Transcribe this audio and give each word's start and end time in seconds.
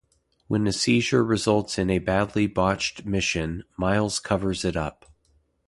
When 0.47 0.65
a 0.65 0.71
seizure 0.73 1.23
results 1.23 1.77
in 1.77 1.91
a 1.91 1.99
badly 1.99 2.47
botched 2.47 3.05
mission, 3.05 3.65
Miles 3.77 4.19
covers 4.19 4.65
it 4.65 4.75
up. 4.75 5.05